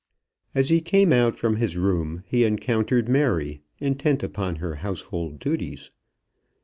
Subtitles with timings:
[0.55, 5.91] As he came out from his room, he encountered Mary, intent upon her household duties.